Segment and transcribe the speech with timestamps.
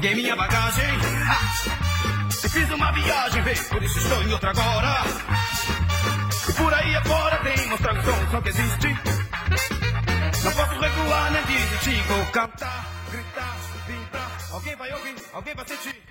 [0.00, 0.86] Peguei minha bagagem
[2.42, 5.02] e fiz uma viagem, vê, por isso estou em outra agora.
[6.48, 8.96] E por aí afora tem mostrar o som, só que existe.
[10.42, 13.56] Não posso recuar nem desistir, vou cantar, gritar,
[13.86, 14.38] vibrar.
[14.50, 16.02] Alguém vai ouvir, alguém vai sentir.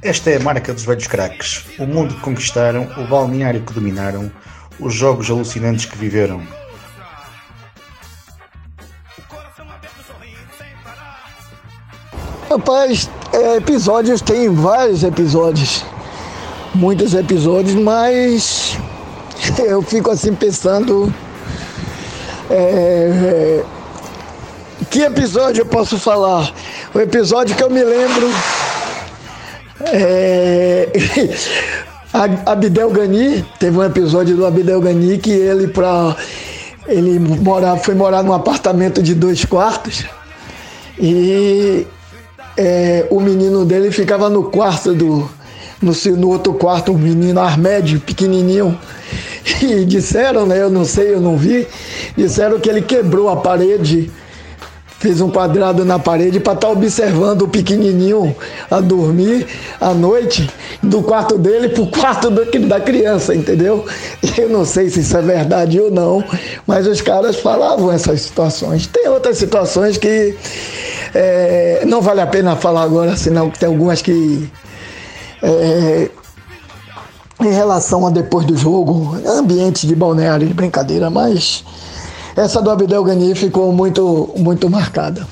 [0.00, 1.66] Esta é a marca dos velhos craques.
[1.78, 4.32] O mundo que conquistaram, o balneário que dominaram,
[4.80, 6.42] os jogos alucinantes que viveram.
[12.48, 15.84] Rapaz, é, episódios tem vários episódios,
[16.74, 18.78] muitos episódios, mas
[19.58, 21.12] eu fico assim pensando
[22.48, 23.64] é, é,
[24.90, 26.52] que episódio eu posso falar?
[26.94, 28.30] O episódio que eu me lembro
[29.80, 30.88] é,
[32.46, 36.16] Abdel Gani, teve um episódio do Abdel Gani que ele para
[36.86, 40.04] ele morar, foi morar num apartamento de dois quartos
[40.98, 41.84] e
[42.56, 45.28] é, o menino dele ficava no quarto do.
[45.82, 48.78] No, no outro quarto, um menino armédio, pequenininho.
[49.60, 50.60] E disseram, né?
[50.60, 51.66] Eu não sei, eu não vi.
[52.16, 54.10] Disseram que ele quebrou a parede
[55.04, 58.34] fez um quadrado na parede para estar tá observando o pequenininho
[58.70, 59.46] a dormir
[59.78, 60.48] à noite
[60.82, 63.84] do quarto dele para o quarto do, da criança, entendeu?
[64.38, 66.24] Eu não sei se isso é verdade ou não,
[66.66, 68.86] mas os caras falavam essas situações.
[68.86, 70.34] Tem outras situações que
[71.14, 74.50] é, não vale a pena falar agora, senão tem algumas que.
[75.42, 76.10] É,
[77.40, 81.64] em relação a depois do jogo, ambiente de balneário de brincadeira, mas
[82.36, 85.26] essa do Abdel Gani ficou muito, muito marcada.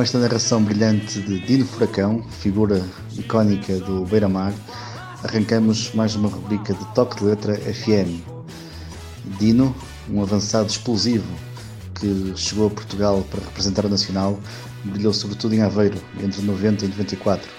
[0.00, 2.82] Com esta narração brilhante de Dino Furacão, figura
[3.18, 4.50] icónica do Beira-Mar,
[5.22, 8.24] arrancamos mais uma rubrica de Toque de Letra FM.
[9.38, 9.76] Dino,
[10.08, 11.30] um avançado explosivo
[11.96, 14.40] que chegou a Portugal para representar o Nacional,
[14.86, 17.50] brilhou sobretudo em Aveiro entre 90 e 94,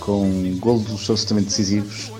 [0.00, 2.10] com golos absolutamente decisivos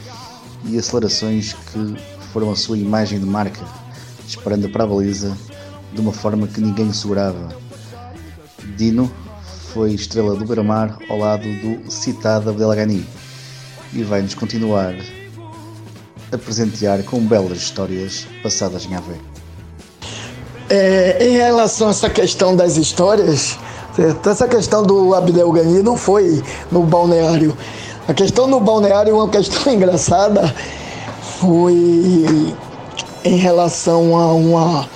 [0.66, 1.96] e acelerações que
[2.32, 3.66] foram a sua imagem de marca,
[4.24, 5.36] disparando para a baliza
[5.92, 7.48] de uma forma que ninguém segurava.
[8.76, 9.12] Dino
[9.72, 13.06] foi estrela do Beira-Mar ao lado do citado Abdelghani
[13.92, 14.94] e vai-nos continuar
[16.32, 19.22] a presentear com belas histórias passadas em Aveiro.
[20.68, 23.58] É, em relação a essa questão das histórias,
[23.94, 24.28] certo?
[24.28, 27.56] essa questão do Abdel Ghani não foi no balneário.
[28.08, 30.52] A questão no balneário, uma questão engraçada,
[31.38, 32.54] foi
[33.24, 34.88] em relação a uma.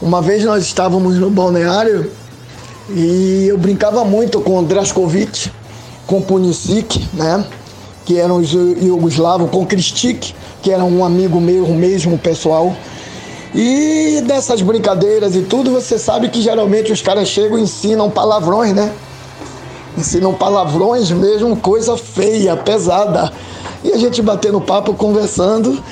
[0.00, 2.10] Uma vez nós estávamos no balneário
[2.90, 5.50] e eu brincava muito com Draskovic,
[6.06, 7.44] com Punisic, né?
[8.04, 12.74] Que eram os iugoslavos, com Kristik, que era um amigo meu mesmo, pessoal.
[13.54, 18.74] E dessas brincadeiras e tudo, você sabe que geralmente os caras chegam e ensinam palavrões,
[18.74, 18.92] né?
[19.96, 23.30] Ensinam palavrões mesmo, coisa feia, pesada.
[23.84, 25.82] E a gente batendo papo, conversando.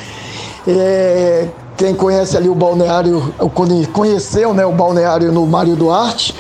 [0.67, 3.35] É, quem conhece ali o balneário,
[3.93, 6.35] conheceu né, o balneário no Mário Duarte,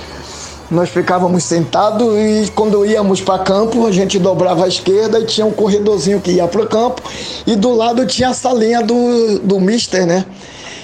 [0.70, 5.44] nós ficávamos sentados e quando íamos para campo, a gente dobrava à esquerda e tinha
[5.44, 7.02] um corredorzinho que ia para o campo
[7.46, 10.24] e do lado tinha a salinha do, do Mister, né?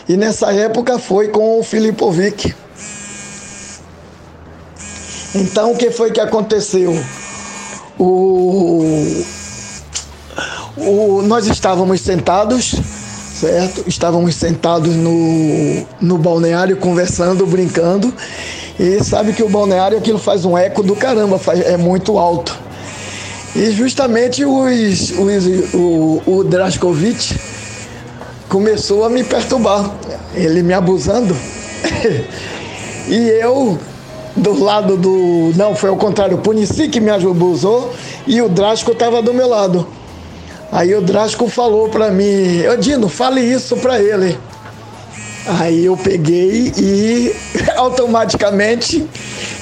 [0.08, 2.54] E nessa época foi com o Filipovic.
[5.34, 6.92] Então o que foi que aconteceu?
[7.98, 9.25] O,
[10.76, 12.75] o, nós estávamos sentados,
[13.36, 13.84] certo?
[13.86, 18.12] Estávamos sentados no, no balneário conversando, brincando.
[18.78, 22.56] E sabe que o balneário aquilo faz um eco do caramba, faz, é muito alto.
[23.55, 27.38] E justamente os, os, o, o Draskovic
[28.49, 29.90] começou a me perturbar,
[30.34, 31.34] ele me abusando.
[33.08, 33.78] e eu,
[34.34, 35.52] do lado do.
[35.56, 37.94] Não, foi ao contrário, o Punici que me abusou
[38.26, 39.87] e o Drasko estava do meu lado.
[40.72, 44.38] Aí o Drasko falou para mim: Dino, fale isso para ele.
[45.46, 47.34] Aí eu peguei e
[47.76, 49.06] automaticamente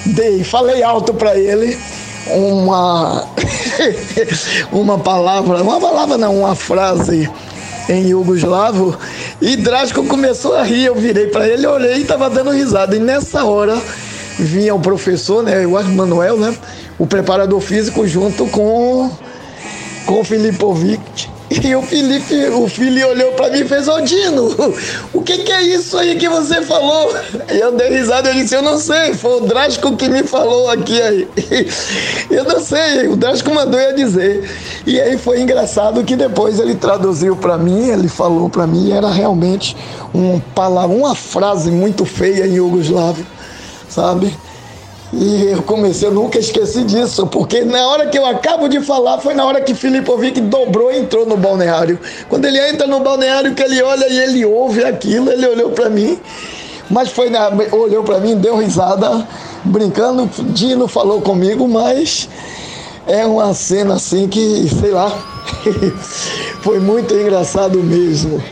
[0.06, 1.78] dei, falei alto para ele
[2.26, 3.26] uma
[4.72, 7.30] uma palavra, uma palavra não, uma frase
[7.88, 8.96] em iugoslavo
[9.42, 12.96] e Drástico começou a rir, eu virei para ele, olhei e estava dando risada.
[12.96, 13.78] E nessa hora
[14.38, 16.56] vinha o professor, né, o Manuel, né,
[16.98, 19.10] o preparador físico junto com
[20.06, 21.34] com o Filipovic.
[21.50, 24.48] E o Felipe, o filho olhou para mim e fez, ô Dino,
[25.12, 27.14] o que, que é isso aí que você falou?
[27.52, 30.70] E eu dei risada e disse, eu não sei, foi o Drástico que me falou
[30.70, 31.28] aqui aí.
[32.30, 34.50] Eu não sei, o Drástico mandou eu dizer.
[34.86, 39.08] E aí foi engraçado que depois ele traduziu para mim, ele falou para mim, era
[39.08, 39.76] realmente
[40.12, 43.24] um palavra, uma frase muito feia em Yugoslávio,
[43.88, 44.34] sabe?
[45.16, 49.18] E eu comecei, eu nunca esqueci disso, porque na hora que eu acabo de falar,
[49.18, 52.00] foi na hora que Filipovic dobrou e entrou no balneário.
[52.28, 55.88] Quando ele entra no balneário, que ele olha e ele ouve aquilo, ele olhou para
[55.88, 56.18] mim,
[56.90, 59.26] mas foi na, olhou para mim, deu risada,
[59.64, 62.28] brincando, Dino falou comigo, mas
[63.06, 65.10] é uma cena assim que, sei lá,
[66.60, 68.42] foi muito engraçado mesmo.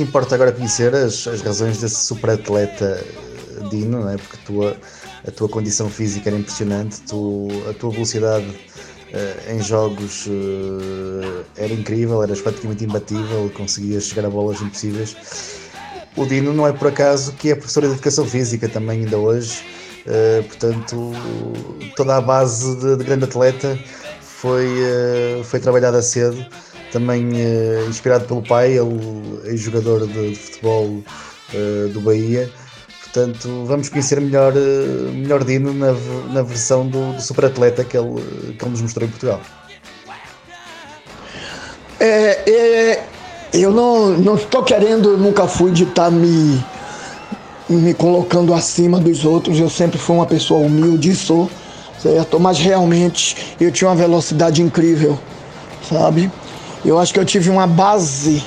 [0.00, 3.04] Importa agora conhecer as, as razões desse superatleta
[3.68, 4.16] Dino, não é?
[4.16, 4.74] porque tua,
[5.28, 11.74] a tua condição física era impressionante, tu, a tua velocidade uh, em jogos uh, era
[11.74, 15.14] incrível, eras praticamente imbatível, conseguias chegar a bolas impossíveis.
[16.16, 19.62] O Dino não é por acaso que é professor de educação física também ainda hoje,
[20.06, 21.12] uh, portanto
[21.94, 23.78] toda a base de, de grande atleta
[24.22, 24.66] foi,
[25.44, 26.46] foi trabalhada cedo
[26.90, 32.50] também uh, inspirado pelo pai, ele é jogador de, de futebol uh, do Bahia.
[33.02, 35.92] Portanto, vamos conhecer melhor, uh, melhor Dino na,
[36.32, 38.20] na versão do, do super atleta que ele,
[38.56, 39.40] que ele nos mostrou em Portugal.
[41.98, 43.04] É, é,
[43.52, 46.64] eu não, não estou querendo, nunca fui de estar tá me,
[47.68, 49.58] me colocando acima dos outros.
[49.58, 51.50] Eu sempre fui uma pessoa humilde, sou,
[52.00, 52.40] certo?
[52.40, 55.18] Mas realmente eu tinha uma velocidade incrível,
[55.88, 56.30] sabe?
[56.84, 58.42] Eu acho que eu tive uma base,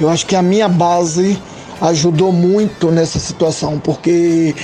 [0.00, 1.40] eu acho que a minha base
[1.80, 4.54] ajudou muito nessa situação, porque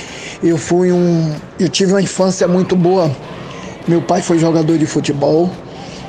[0.43, 1.33] eu fui um.
[1.59, 3.11] Eu tive uma infância muito boa.
[3.87, 5.49] Meu pai foi jogador de futebol.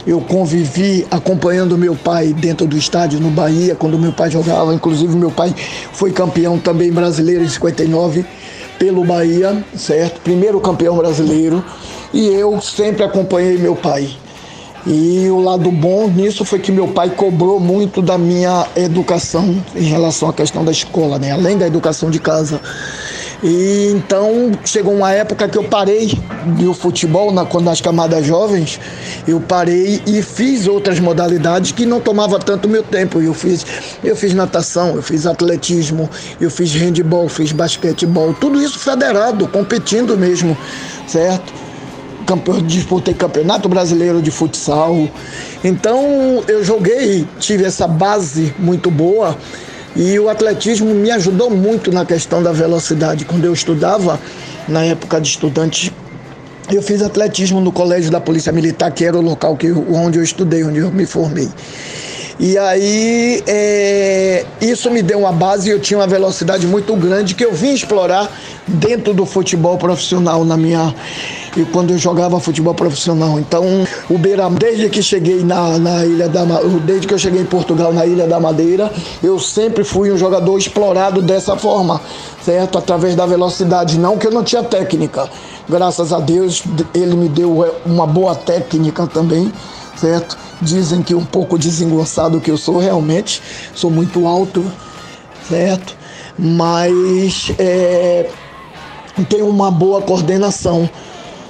[0.07, 4.75] Eu convivi acompanhando meu pai dentro do estádio no Bahia, quando meu pai jogava.
[4.75, 5.55] Inclusive, meu pai
[5.93, 8.25] foi campeão também brasileiro em 59
[8.79, 10.21] pelo Bahia, certo?
[10.21, 11.65] Primeiro campeão brasileiro.
[12.13, 14.11] E eu sempre acompanhei meu pai.
[14.87, 19.85] E o lado bom nisso foi que meu pai cobrou muito da minha educação em
[19.85, 21.33] relação à questão da escola, né?
[21.33, 22.61] além da educação de casa.
[23.43, 26.19] E então chegou uma época que eu parei
[26.59, 28.81] do futebol, na, quando as camadas jovens,
[29.27, 33.21] eu parei e fiz outras modalidades que não tomava tanto meu tempo.
[33.21, 33.67] Eu fiz,
[34.03, 36.09] eu fiz natação, eu fiz atletismo,
[36.41, 40.57] eu fiz handball, fiz basquetebol, tudo isso federado, competindo mesmo,
[41.07, 41.64] certo?
[42.67, 45.09] Disputei campeonato brasileiro de futsal.
[45.63, 49.37] Então eu joguei, tive essa base muito boa
[49.97, 53.25] e o atletismo me ajudou muito na questão da velocidade.
[53.25, 54.19] Quando eu estudava,
[54.67, 55.93] na época de estudante,
[56.73, 60.25] eu fiz atletismo no colégio da Polícia Militar, que era o local que, onde eu
[60.25, 61.49] estudei, onde eu me formei.
[62.39, 67.35] E aí é, isso me deu uma base e eu tinha uma velocidade muito grande
[67.35, 68.31] que eu vim explorar
[68.67, 70.95] dentro do futebol profissional na minha
[71.57, 73.39] e quando eu jogava futebol profissional.
[73.39, 73.65] Então,
[74.11, 76.45] o Beira, desde que cheguei na, na Ilha da
[76.85, 78.91] desde que eu cheguei em Portugal na Ilha da Madeira,
[79.23, 82.01] eu sempre fui um jogador explorado dessa forma,
[82.43, 82.79] certo?
[82.79, 85.29] Através da velocidade, não que eu não tinha técnica.
[85.69, 86.63] Graças a Deus,
[86.95, 89.51] ele me deu uma boa técnica também,
[89.97, 90.37] certo?
[90.61, 93.43] Dizem que um pouco desengonçado que eu sou, realmente,
[93.75, 94.65] sou muito alto,
[95.49, 95.97] certo?
[96.39, 98.29] Mas é,
[99.29, 100.89] tenho uma boa coordenação,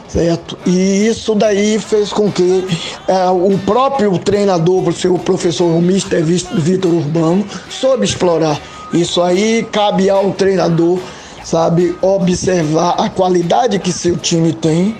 [0.08, 0.58] certo?
[0.66, 2.66] E isso daí fez com que
[3.08, 6.22] é, o próprio treinador, o professor o Mr.
[6.22, 8.60] Vitor Urbano, soube explorar.
[8.92, 11.00] Isso aí cabe ao treinador,
[11.42, 14.96] sabe, observar a qualidade que seu time tem,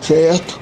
[0.00, 0.57] certo?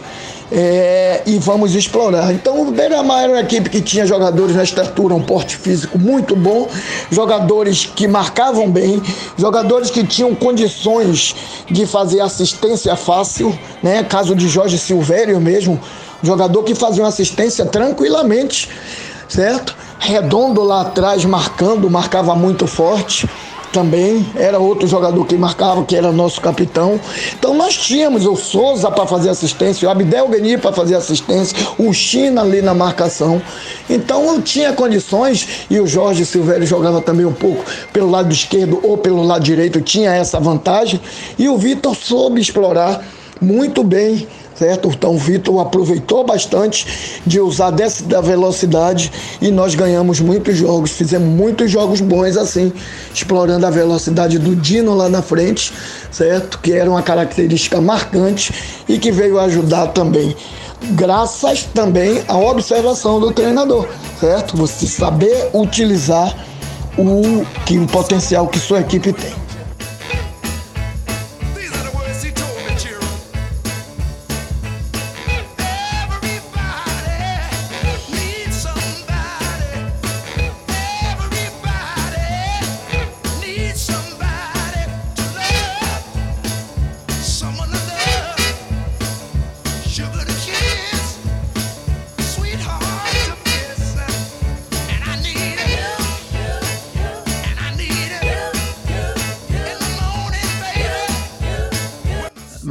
[0.50, 2.32] É, e vamos explorar.
[2.32, 6.36] Então o Beira-Mar era uma equipe que tinha jogadores na estatura, um porte físico muito
[6.36, 6.68] bom,
[7.10, 9.02] jogadores que marcavam bem,
[9.36, 11.34] jogadores que tinham condições
[11.70, 14.04] de fazer assistência fácil, né?
[14.04, 15.80] Caso de Jorge Silvério mesmo,
[16.22, 18.68] jogador que fazia uma assistência tranquilamente,
[19.28, 19.76] certo?
[19.98, 23.28] Redondo lá atrás marcando, marcava muito forte
[23.76, 26.98] também era outro jogador que marcava, que era nosso capitão.
[27.38, 31.92] Então nós tínhamos o Souza para fazer assistência, o Abdel Gani para fazer assistência, o
[31.92, 33.42] China ali na marcação.
[33.90, 38.80] Então eu tinha condições e o Jorge Silvério jogava também um pouco pelo lado esquerdo
[38.82, 40.98] ou pelo lado direito, tinha essa vantagem.
[41.38, 43.04] E o Vitor soube explorar
[43.42, 44.26] muito bem
[44.58, 44.88] certo?
[44.88, 50.92] Então o Vitor aproveitou bastante de usar dessa da velocidade e nós ganhamos muitos jogos,
[50.92, 52.72] fizemos muitos jogos bons assim,
[53.12, 55.72] explorando a velocidade do Dino lá na frente,
[56.10, 56.58] certo?
[56.58, 58.52] Que era uma característica marcante
[58.88, 60.34] e que veio ajudar também.
[60.90, 63.88] Graças também à observação do treinador,
[64.20, 64.56] certo?
[64.56, 66.36] Você saber utilizar
[66.98, 69.32] o, que, o potencial que sua equipe tem.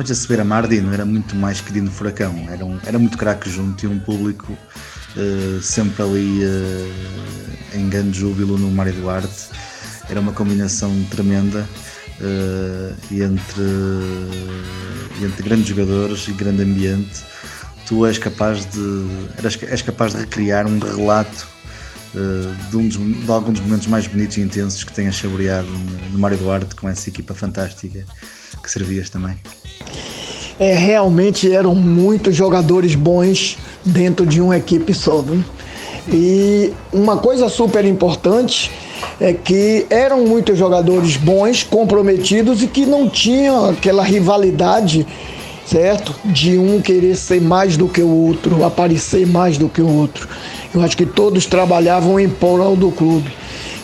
[0.05, 2.47] Mas esse beira-mar, Dino, era muito mais que Dino Furacão.
[2.47, 6.93] Era, um, era muito craque junto e um público uh, sempre ali uh,
[7.74, 9.50] em grande júbilo no Mário Duarte.
[10.07, 11.67] Era uma combinação tremenda
[12.21, 17.24] uh, entre, entre grandes jogadores e grande ambiente.
[17.88, 19.07] Tu és capaz de,
[19.39, 21.47] eras, és capaz de recriar um relato
[22.69, 25.67] de, um dos, de, alguns dos momentos mais bonitos e intensos que tenhas saboreado
[26.12, 28.05] no Mário Duarte com essa equipa fantástica
[28.65, 29.38] que servias também
[30.60, 35.24] é, realmente eram muitos jogadores bons dentro de uma equipe só.
[36.12, 38.72] E uma coisa super importante
[39.19, 45.05] é que eram muitos jogadores bons, comprometidos e que não tinham aquela rivalidade,
[45.65, 46.15] certo?
[46.24, 50.27] De um querer ser mais do que o outro, aparecer mais do que o outro.
[50.74, 53.31] Eu acho que todos trabalhavam em prol do clube.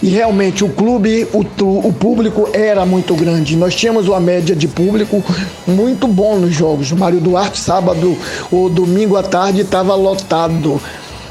[0.02, 1.46] E realmente o clube, o,
[1.88, 3.56] o público era muito grande.
[3.56, 5.24] Nós tínhamos uma média de público
[5.68, 6.92] muito bom nos jogos.
[6.92, 8.18] O Mário Duarte, sábado
[8.52, 10.82] ou domingo à tarde, estava lotado.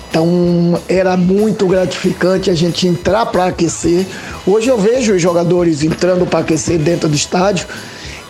[0.09, 4.07] Então era muito gratificante a gente entrar para aquecer.
[4.47, 7.67] Hoje eu vejo os jogadores entrando para aquecer dentro do estádio.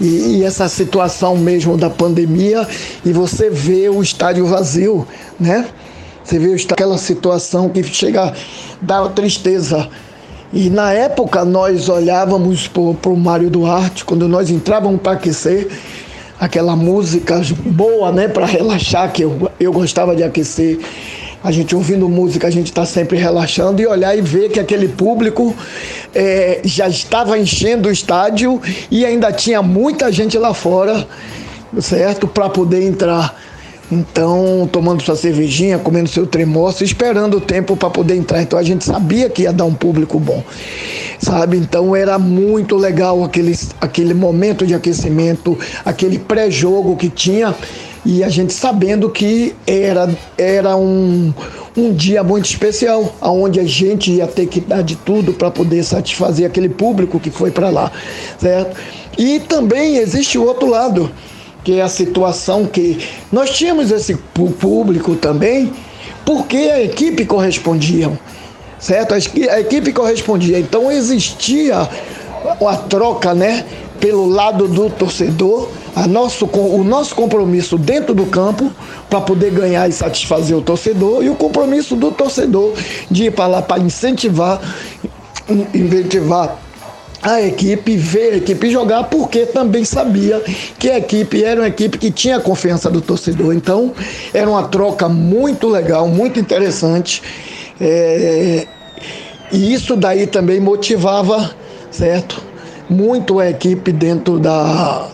[0.01, 2.67] E, e, essa situação mesmo da pandemia,
[3.05, 5.07] e você vê o estádio vazio,
[5.39, 5.67] né?
[6.25, 8.33] Você vê aquela situação que chega
[8.81, 9.91] dar tristeza.
[10.53, 15.69] E na época nós olhávamos para o Mário Duarte, quando nós entrávamos para aquecer,
[16.41, 20.81] aquela música boa, né, para relaxar, que eu, eu gostava de aquecer.
[21.43, 24.89] A gente ouvindo música, a gente está sempre relaxando e olhar e ver que aquele
[24.89, 25.55] público
[26.15, 31.07] é, já estava enchendo o estádio e ainda tinha muita gente lá fora,
[31.81, 32.27] certo?
[32.27, 33.35] Para poder entrar.
[33.91, 38.41] Então, tomando sua cervejinha, comendo seu tremoço, esperando o tempo para poder entrar.
[38.41, 40.45] Então, a gente sabia que ia dar um público bom,
[41.19, 41.57] sabe?
[41.57, 47.55] Então, era muito legal aquele, aquele momento de aquecimento, aquele pré-jogo que tinha
[48.05, 51.35] e a gente sabendo que era, era um,
[51.77, 55.83] um dia muito especial, onde a gente ia ter que dar de tudo para poder
[55.83, 57.93] satisfazer aquele público que foi para lá,
[58.39, 58.77] certo?
[59.19, 61.11] E também existe o outro lado
[61.65, 62.99] que é a situação que
[63.31, 65.73] nós tínhamos esse público também,
[66.25, 68.11] porque a equipe correspondia,
[68.79, 69.15] certo?
[69.15, 70.59] A equipe correspondia.
[70.59, 71.89] Então existia
[72.67, 73.65] a troca, né,
[74.01, 78.73] pelo lado do torcedor, a nosso, o nosso compromisso dentro do campo
[79.11, 82.73] para poder ganhar e satisfazer o torcedor e o compromisso do torcedor
[83.11, 84.61] de ir para lá para incentivar,
[85.75, 86.59] incentivar
[87.23, 90.41] a equipe, ver a equipe jogar, porque também sabia
[90.79, 93.55] que a equipe era uma equipe que tinha a confiança do torcedor.
[93.55, 93.93] Então,
[94.33, 97.23] era uma troca muito legal, muito interessante.
[97.81, 98.67] É,
[99.53, 101.55] e isso daí também motivava,
[101.91, 102.43] certo?
[102.89, 105.09] Muito a equipe dentro, da,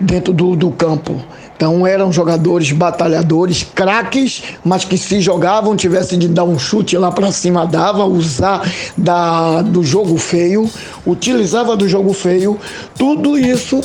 [0.00, 1.22] dentro do, do campo.
[1.58, 7.10] Então eram jogadores batalhadores, craques, mas que se jogavam, tivesse de dar um chute lá
[7.10, 8.62] para cima, dava, usar
[8.96, 10.70] da, do jogo feio,
[11.04, 12.56] utilizava do jogo feio,
[12.96, 13.80] tudo isso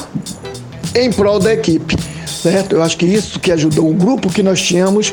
[0.94, 1.98] em prol da equipe.
[2.27, 2.75] Certo?
[2.75, 5.12] Eu acho que isso que ajudou o grupo que nós tínhamos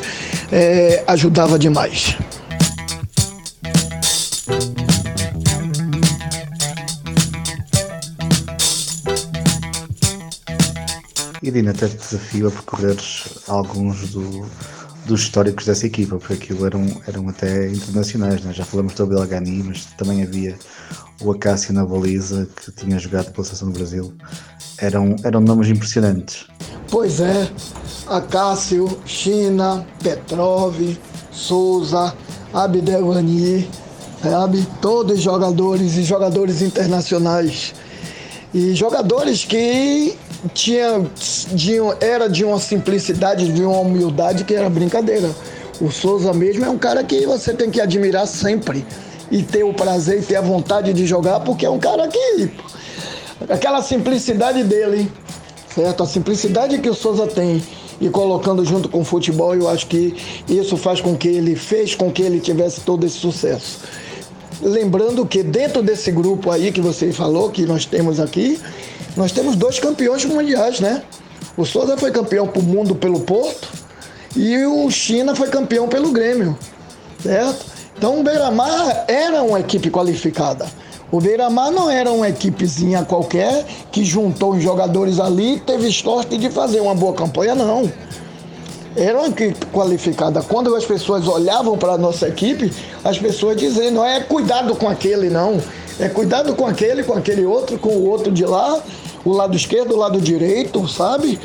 [0.51, 2.15] é, ajudava demais.
[11.59, 14.45] Até te desafio a percorreres alguns do,
[15.05, 18.53] dos históricos dessa equipa, porque aquilo eram, eram até internacionais, né?
[18.53, 20.57] já falamos do Belgani, mas também havia
[21.21, 24.13] o Acácio na baliza, que tinha jogado pela seleção do Brasil.
[24.77, 26.45] Eram, eram nomes impressionantes.
[26.89, 27.49] Pois é,
[28.07, 30.75] Acácio, China, Petrov,
[31.31, 32.13] Souza,
[32.53, 33.69] Abdelghani,
[34.21, 34.67] sabe?
[34.81, 37.73] Todos jogadores e jogadores internacionais.
[38.53, 40.17] E jogadores que
[40.53, 41.05] tinha,
[41.55, 45.29] tinha, era de uma simplicidade, de uma humildade que era brincadeira.
[45.79, 48.85] O Souza mesmo é um cara que você tem que admirar sempre
[49.31, 52.51] e ter o prazer e ter a vontade de jogar, porque é um cara que.
[53.49, 55.11] Aquela simplicidade dele,
[55.73, 56.03] certo?
[56.03, 57.63] A simplicidade que o Souza tem
[57.99, 60.15] e colocando junto com o futebol, eu acho que
[60.47, 63.79] isso faz com que ele fez com que ele tivesse todo esse sucesso.
[64.61, 68.59] Lembrando que dentro desse grupo aí que você falou, que nós temos aqui,
[69.15, 71.03] nós temos dois campeões mundiais, né?
[71.57, 73.67] O Souza foi campeão do mundo pelo Porto
[74.35, 76.57] e o China foi campeão pelo Grêmio,
[77.21, 77.65] certo?
[77.97, 80.65] Então o Beira-Mar era uma equipe qualificada.
[81.11, 86.37] O Beira-Mar não era uma equipezinha qualquer que juntou os jogadores ali e teve sorte
[86.37, 87.91] de fazer uma boa campanha, não.
[88.95, 90.41] Era uma equipe qualificada.
[90.41, 94.87] Quando as pessoas olhavam para a nossa equipe, as pessoas diziam, não é cuidado com
[94.87, 95.61] aquele, não.
[95.99, 98.81] É cuidado com aquele, com aquele outro, com o outro de lá,
[99.23, 101.39] o lado esquerdo, o lado direito, sabe?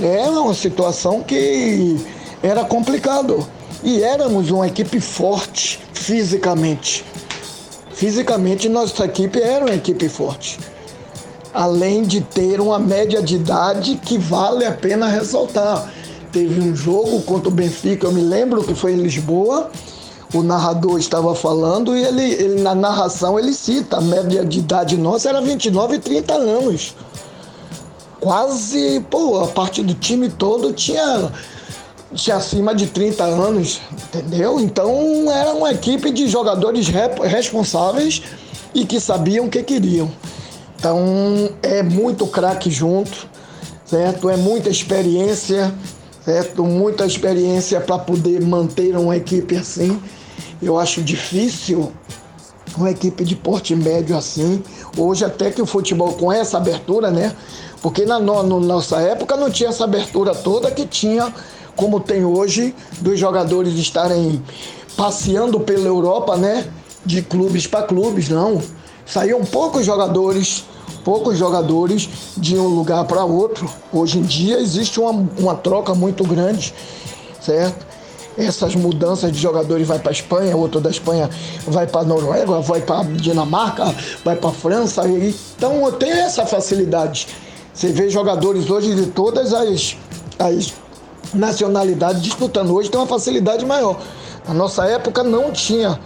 [0.00, 1.96] Era uma situação que
[2.42, 3.46] era complicado.
[3.82, 7.04] E éramos uma equipe forte fisicamente.
[7.92, 10.58] Fisicamente, nossa equipe era uma equipe forte.
[11.52, 15.92] Além de ter uma média de idade que vale a pena ressaltar.
[16.32, 19.70] Teve um jogo contra o Benfica, eu me lembro que foi em Lisboa.
[20.34, 24.96] O narrador estava falando e ele, ele na narração ele cita a média de idade
[24.96, 26.94] nossa era 29 e 30 anos.
[28.20, 31.32] Quase, pô, a parte do time todo tinha
[32.14, 34.58] tinha acima de 30 anos, entendeu?
[34.60, 38.22] Então era uma equipe de jogadores responsáveis
[38.74, 40.10] e que sabiam o que queriam.
[40.78, 43.28] Então é muito craque junto,
[43.84, 44.30] certo?
[44.30, 45.72] É muita experiência,
[46.24, 46.64] certo?
[46.64, 50.00] Muita experiência para poder manter uma equipe assim.
[50.62, 51.92] Eu acho difícil
[52.76, 54.62] uma equipe de porte médio assim.
[54.96, 57.34] Hoje até que o futebol com essa abertura, né?
[57.82, 61.32] Porque na, no, na nossa época não tinha essa abertura toda que tinha
[61.78, 64.42] como tem hoje, dos jogadores estarem
[64.96, 66.66] passeando pela Europa, né?
[67.06, 68.60] De clubes para clubes, não.
[69.06, 70.64] Saíam poucos jogadores,
[71.04, 73.70] poucos jogadores de um lugar para outro.
[73.92, 76.74] Hoje em dia existe uma, uma troca muito grande,
[77.40, 77.86] certo?
[78.38, 81.28] Essas mudanças de jogadores vai para Espanha, outro da Espanha
[81.66, 83.92] vai para Noruega, vai para Dinamarca,
[84.24, 85.02] vai para França.
[85.08, 87.26] Então tenho essa facilidade.
[87.74, 89.96] Você vê jogadores hoje de todas as,
[90.38, 90.72] as
[91.34, 92.72] nacionalidade disputando.
[92.72, 94.00] Hoje tem uma facilidade maior.
[94.46, 95.98] Na nossa época não tinha,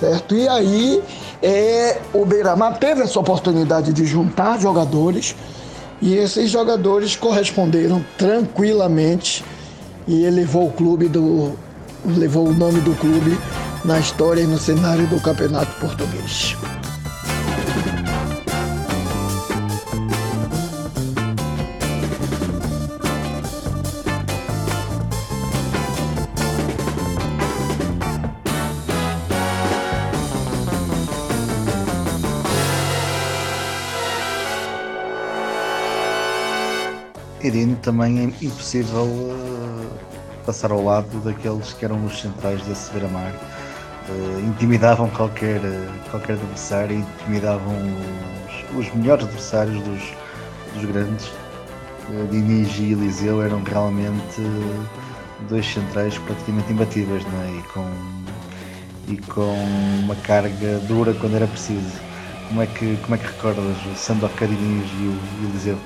[0.00, 0.34] certo?
[0.34, 1.02] E aí
[1.40, 5.36] é, o Beira-Mar teve essa oportunidade de juntar jogadores
[6.02, 9.44] e esses jogadores corresponderam tranquilamente
[10.06, 11.52] e elevou o clube do
[12.06, 13.38] levou o nome do clube
[13.84, 16.56] na história e no cenário do Campeonato Português.
[37.46, 40.15] Irino também é impossível uh,
[40.46, 43.32] passar ao lado daqueles que eram os centrais da Seveira-Mar.
[44.08, 45.60] Uh, intimidavam qualquer,
[46.10, 47.74] qualquer adversário, intimidavam
[48.72, 50.02] os, os melhores adversários dos,
[50.74, 51.26] dos grandes.
[52.08, 54.40] Uh, Diniz e Eliseu eram realmente
[55.48, 57.58] dois centrais praticamente imbatíveis é?
[57.58, 57.92] e, com,
[59.08, 59.54] e com
[60.04, 62.06] uma carga dura quando era preciso.
[62.46, 65.78] Como é que, como é que recordas o Sandokan Diniz e o Eliseu?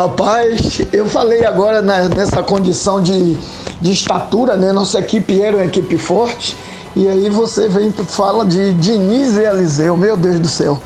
[0.00, 3.36] Rapaz, eu falei agora na, nessa condição de,
[3.82, 4.72] de estatura, né?
[4.72, 6.56] Nossa equipe era uma equipe forte.
[6.96, 10.80] E aí você vem fala de Diniz e Eliseu, meu Deus do céu.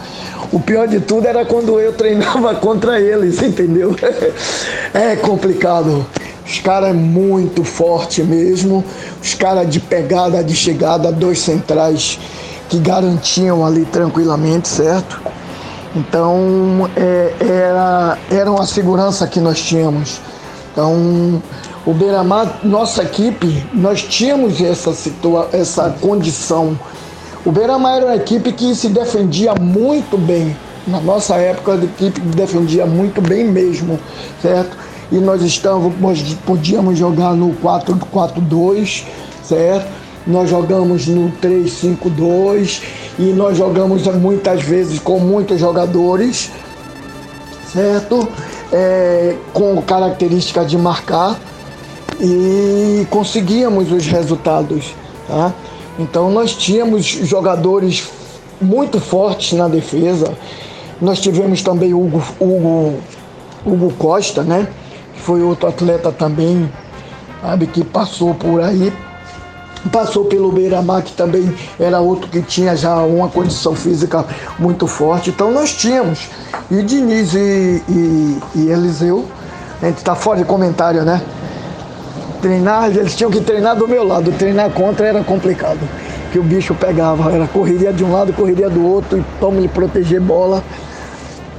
[0.50, 3.94] O pior de tudo era quando eu treinava contra eles, entendeu?
[4.92, 6.04] É complicado.
[6.44, 8.84] Os caras é muito forte mesmo.
[9.22, 12.18] Os caras de pegada, de chegada, dois centrais
[12.68, 15.20] que garantiam ali tranquilamente, certo?
[15.94, 20.20] Então, é, era, era uma segurança que nós tínhamos.
[20.72, 21.40] Então,
[21.86, 26.78] o Beira-Mar, nossa equipe, nós tínhamos essa, situa essa condição.
[27.44, 30.56] O Beira-Mar era uma equipe que se defendia muito bem.
[30.86, 33.98] Na nossa época, a equipe defendia muito bem mesmo,
[34.42, 34.76] certo?
[35.12, 39.04] E nós estávamos, podíamos jogar no 4-4-2,
[39.42, 40.03] certo?
[40.26, 42.82] Nós jogamos no 3-5-2
[43.18, 46.50] e nós jogamos muitas vezes com muitos jogadores,
[47.72, 48.26] certo?
[48.72, 51.38] É, com característica de marcar
[52.20, 54.94] e conseguíamos os resultados,
[55.28, 55.52] tá?
[55.98, 58.08] Então nós tínhamos jogadores
[58.60, 60.32] muito fortes na defesa.
[61.00, 62.94] Nós tivemos também Hugo, Hugo,
[63.64, 64.66] Hugo Costa, né?
[65.14, 66.70] Que foi outro atleta também,
[67.42, 68.92] sabe, que passou por aí.
[69.92, 74.24] Passou pelo Beira-Mar, que também era outro que tinha já uma condição física
[74.58, 75.30] muito forte.
[75.30, 76.28] Então nós tínhamos.
[76.70, 79.26] E Diniz e, e, e Eliseu,
[79.82, 81.22] a gente está fora de comentário, né?
[82.40, 84.32] Treinar, eles tinham que treinar do meu lado.
[84.32, 85.80] Treinar contra era complicado
[86.34, 87.30] que o bicho pegava.
[87.30, 90.64] Era correria de um lado, correria do outro, e toma ele proteger bola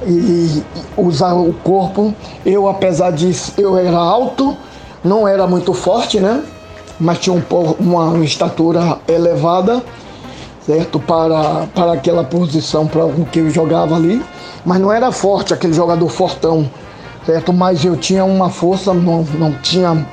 [0.06, 0.62] e,
[0.96, 2.14] usar o corpo.
[2.44, 4.54] Eu, apesar disso, eu era alto,
[5.02, 6.42] não era muito forte, né?
[6.98, 7.42] Mas tinha um,
[7.78, 9.82] uma estatura elevada,
[10.64, 10.98] certo?
[10.98, 14.22] Para, para aquela posição para o que eu jogava ali.
[14.64, 16.68] Mas não era forte, aquele jogador fortão,
[17.24, 17.52] certo?
[17.52, 20.06] Mas eu tinha uma força, não, não tinha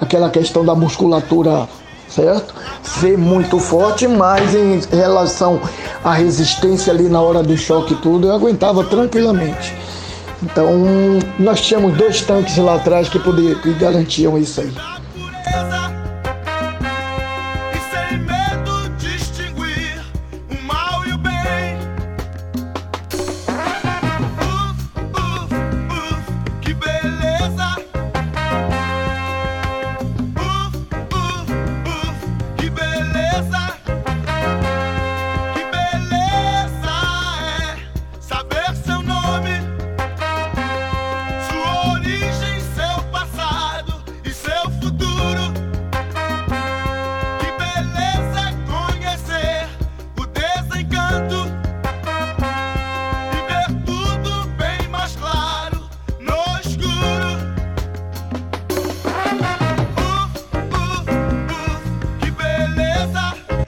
[0.00, 1.66] aquela questão da musculatura
[2.08, 2.54] certo?
[2.82, 5.60] Ser muito forte, mas em relação
[6.04, 9.74] à resistência ali na hora do choque e tudo, eu aguentava tranquilamente.
[10.42, 10.70] Então,
[11.38, 14.72] nós tínhamos dois tanques lá atrás que, poder, que garantiam isso aí.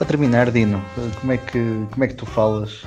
[0.09, 0.83] Terminar, Dino,
[1.21, 2.83] como é que, como é que tu falas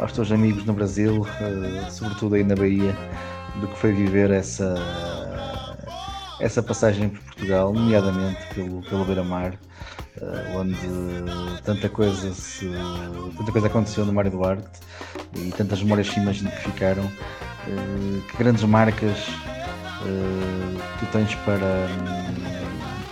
[0.00, 2.92] aos teus amigos no Brasil, uh, sobretudo aí na Bahia,
[3.60, 4.74] do que foi viver essa,
[6.40, 9.54] essa passagem por Portugal, nomeadamente pelo, pelo Beira-Mar,
[10.20, 10.76] uh, onde
[11.62, 12.68] tanta coisa, se,
[13.38, 14.80] tanta coisa aconteceu no Mário Duarte
[15.36, 19.28] e tantas memórias se imaginam que ficaram, uh, que grandes marcas
[20.98, 21.88] tu tens para,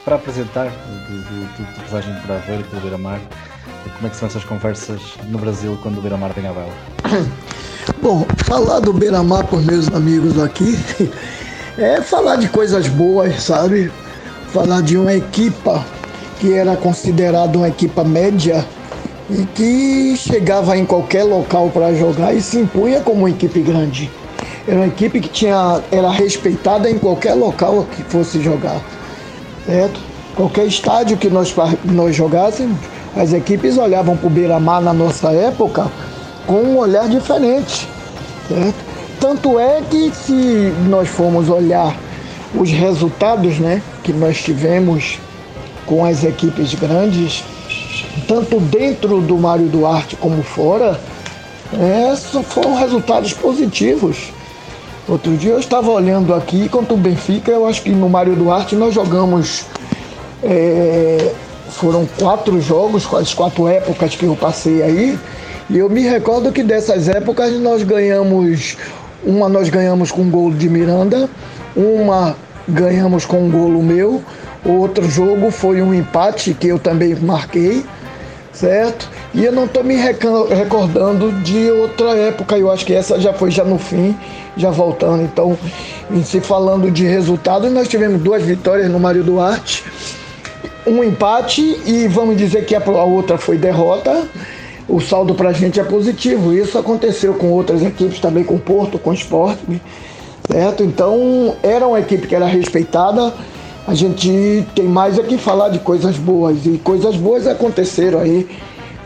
[0.05, 3.21] para apresentar de, passagem por Aveiro e pelo Beira-Mar
[3.97, 6.73] como é que são essas conversas no Brasil quando o Beira-Mar vem à vela?
[8.03, 10.79] Bom, falar do Beira-Mar por meus amigos aqui
[11.79, 13.91] é falar de coisas boas, sabe?
[14.53, 15.85] Falar de uma equipa
[16.41, 18.65] que era considerada uma equipa média
[19.31, 24.11] e que chegava em qualquer local para jogar e se impunha como uma equipe grande.
[24.67, 28.81] Era uma equipe que tinha, era respeitada em qualquer local que fosse jogar,
[29.67, 30.01] certo?
[30.35, 32.77] Qualquer estádio que nós, nós jogássemos,
[33.17, 35.91] as equipes olhavam para o Beira-Mar na nossa época
[36.47, 37.89] com um olhar diferente.
[38.49, 38.85] Certo?
[39.21, 41.97] Tanto é que se nós formos olhar
[42.55, 45.19] os resultados né, que nós tivemos
[45.87, 47.45] com as equipes grandes,
[48.27, 51.01] tanto dentro do Mário Duarte como fora,
[51.73, 54.34] é, foram resultados positivos.
[55.07, 58.75] Outro dia eu estava olhando aqui contra o Benfica, eu acho que no Mário Duarte
[58.75, 59.67] nós jogamos
[60.43, 61.31] é,
[61.69, 65.19] foram quatro jogos, as quatro épocas que eu passei aí.
[65.69, 68.79] E eu me recordo que dessas épocas nós ganhamos,
[69.23, 71.29] uma nós ganhamos com um gol de Miranda,
[71.77, 72.35] uma
[72.67, 74.23] ganhamos com um golo meu,
[74.65, 77.85] outro jogo foi um empate que eu também marquei,
[78.55, 79.09] certo?
[79.35, 83.51] E eu não estou me recordando de outra época, eu acho que essa já foi
[83.51, 84.17] já no fim,
[84.57, 85.23] já voltando.
[85.23, 85.59] Então,
[86.11, 89.85] em se falando de resultados, nós tivemos duas vitórias no Mário Duarte
[90.87, 94.29] um empate e vamos dizer que a outra foi derrota.
[94.87, 96.53] O saldo para a gente é positivo.
[96.53, 99.59] Isso aconteceu com outras equipes também, com o Porto, com o Sport,
[100.51, 100.83] certo?
[100.83, 103.33] Então era uma equipe que era respeitada.
[103.87, 108.49] A gente tem mais aqui falar de coisas boas e coisas boas aconteceram aí.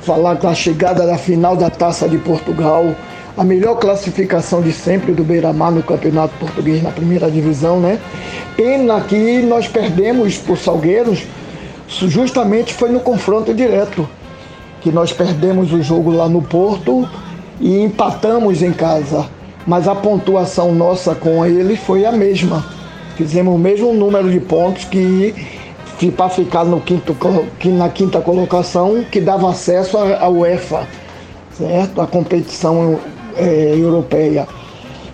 [0.02, 2.94] Falar da chegada da final da Taça de Portugal,
[3.36, 7.98] a melhor classificação de sempre do Beira-Mar no Campeonato Português na primeira divisão, né?
[8.56, 11.24] Pena que nós perdemos por Salgueiros
[11.88, 14.08] justamente foi no confronto direto
[14.80, 17.08] que nós perdemos o jogo lá no Porto
[17.60, 19.26] e empatamos em casa.
[19.66, 22.77] Mas a pontuação nossa com ele foi a mesma.
[23.18, 25.34] Fizemos o mesmo número de pontos que
[26.16, 27.16] para ficar no quinto,
[27.64, 30.86] na quinta colocação, que dava acesso à UEFA,
[31.50, 32.00] certo?
[32.00, 33.00] A competição
[33.34, 34.46] é, europeia.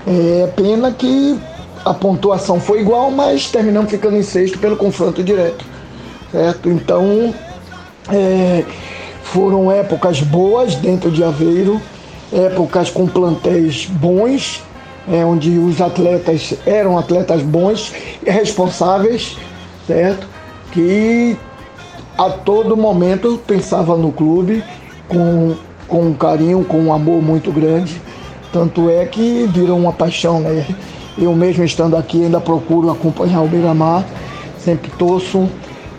[0.06, 1.40] É pena que
[1.82, 5.64] a pontuação foi igual, mas terminamos ficando em sexto pelo confronto direto,
[6.30, 6.68] certo?
[6.68, 7.34] Então,
[8.12, 8.64] é,
[9.22, 11.80] foram épocas boas dentro de Aveiro,
[12.30, 14.62] épocas com plantéis bons,
[15.10, 17.92] é, onde os atletas eram atletas bons
[18.24, 19.36] e responsáveis,
[19.86, 20.26] certo?
[20.72, 21.36] Que
[22.16, 24.62] a todo momento pensava no clube
[25.08, 25.54] com,
[25.86, 28.00] com um carinho, com um amor muito grande.
[28.52, 30.66] Tanto é que virou uma paixão, né?
[31.18, 34.04] Eu mesmo estando aqui ainda procuro acompanhar o Beira-Mar,
[34.58, 35.48] sempre torço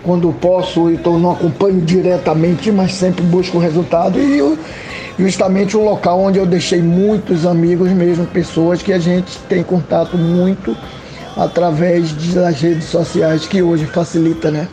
[0.04, 4.20] quando posso, então não acompanho diretamente, mas sempre busco o resultado.
[4.20, 4.58] E eu,
[5.18, 10.18] justamente um local onde eu deixei muitos amigos mesmo, pessoas que a gente tem contato
[10.18, 10.76] muito
[11.36, 14.68] através das redes sociais, que hoje facilita, né?